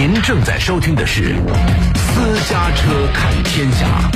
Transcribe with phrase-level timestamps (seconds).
[0.00, 1.34] 您正在收听的是
[1.94, 4.10] 《私家车看天下》。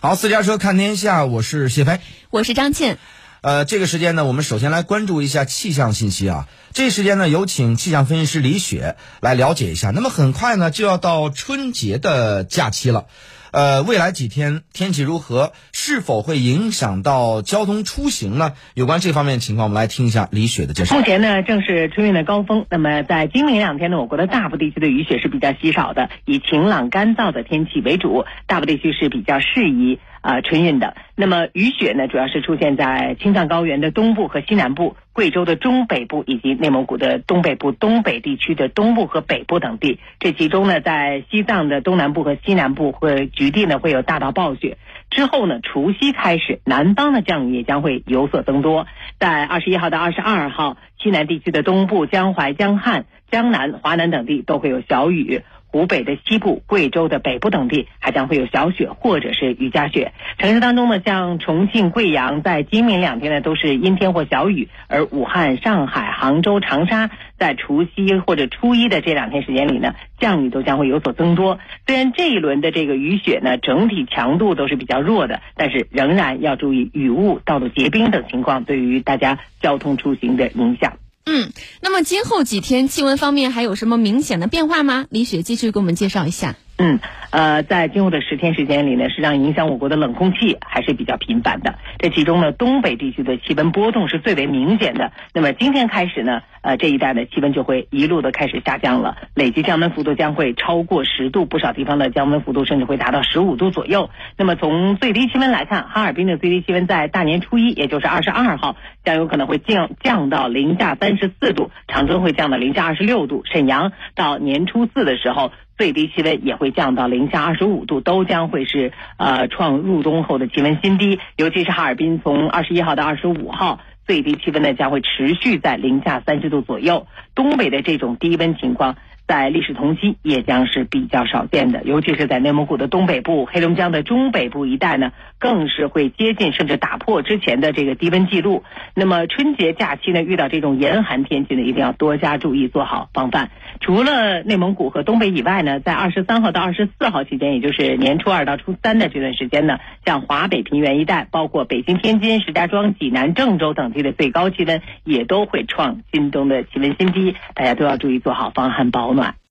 [0.00, 1.98] 好，私家车看天下，我是谢飞，
[2.30, 2.98] 我是张倩。
[3.40, 6.48] 呃，这个时间呢，我们首先来关注一下气象信息啊。
[6.72, 9.90] 这时间呢，有请气象分析师李雪来了解一下。
[9.90, 13.06] 那么很快呢，就要到春节的假期了。
[13.50, 15.52] 呃，未来几天天气如何？
[15.72, 18.52] 是否会影响到交通出行呢？
[18.74, 20.96] 有关这方面情况，我们来听一下李雪的介绍。
[20.96, 22.66] 目前呢，正是春运的高峰。
[22.68, 30.00] 那么在今明两天呢，我国的大部地区的雨雪是比较稀少的，以晴朗干燥的天气为主，大部地区是比较适宜。
[30.20, 30.96] 啊，春运的。
[31.20, 39.98] 那么雨雪呢，主要是出现在青藏高原的东部和西南部、贵州的中北部以及内蒙古的东北部、东北地区的东部和北部等地。
[40.20, 44.78] 这其中呢，在西藏的东南部和西南部会局地呢会有大到暴雪。
[45.10, 48.86] 之后呢，除夕开始，南方的降雨也将会有所增多。
[49.18, 55.42] 在二十一号到二十二号，西南地区的东部、江淮、江汉、江南、华南等地都会有小雨。
[55.70, 60.12] 湖北的西部、贵州的北部等地还将会有小雪或者是雨夹雪。
[60.38, 71.58] 城市当中呢，像重庆、贵阳在今明两天呢都是阴天或小雨，而武汉、上海、杭州、长沙在除夕或者初一的这两天时间里呢，降雨都将会有所增多。
[71.86, 80.94] 虽然这一轮的这个雨雪呢整体强度都是比较弱的，但是仍然要注意雨雾、道路结冰等情况对于大家交通出行的影响。
[81.30, 85.06] 嗯，那么今后几天气温方面还有什么明显的变化吗？
[85.10, 86.56] 李雪继续给我们介绍一下。
[86.80, 91.74] 嗯，呃，在今后的十天时间里呢，实际上影响我国的冷空气还是比较频繁的。
[91.98, 95.10] 这其中呢，东北地区的气温波动是最为明显的。
[95.34, 104.08] 那么今天开始呢，呃，这一带的气温就会一路的开始下降了，累计降温幅度将会超过十度，不少地方的降温幅度甚至会达到十五度左右。
[104.36, 115.50] 那么从最低气温来看，哈尔滨的最低气温在大年初一，也就是二十二号，将有可能会降降到零下三十四度，长春会降到零下二十六度，沈阳到年初四的时候。
[115.78, 121.20] 最低气温也会降到零下二十五度，都将会是呃创入冬后的气温新低。
[121.36, 127.06] 尤其是哈尔滨，从二十一号到二十五号，最低气温呢将会持续在零下三十度左右。
[127.36, 128.96] 东北的这种低温情况。
[129.28, 138.64] 在历史同期也将是比较少见的，尤其是在内蒙古的东北部、黑龙江的中北部一带呢，更是会接近甚至打破之前的这个低温记录。
[138.94, 143.50] 那么春节假期呢，遇到这种严寒天气呢，一定要多加注意，做好防范。
[143.82, 159.17] 除了内蒙古和东北以外呢，在二十三号到二十四号期间，也就是年初二到初三的这段时间呢，像华北平原一带，包括北京、天津、石家庄、济南、郑州等地的最高气温也都会创今冬的气温新低，大家都要注意做好防寒保暖。
[159.18, 159.38] much.